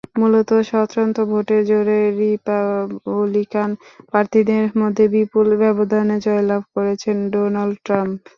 মূলত, 0.19 0.49
স্বতন্ত্র 0.69 1.21
ভোটের 1.31 1.61
জোরে 1.69 1.99
রিপাবলিকান 2.19 3.69
প্রার্থীদের 4.09 4.63
মধ্যে 4.81 5.05
বিপুল 5.15 5.47
ব্যবধানে 5.63 6.15
জয়লাভ 6.25 6.61
করেছেন 6.75 7.17
ডোনাল্ড 7.33 7.77
ট্রাম্প। 7.85 8.19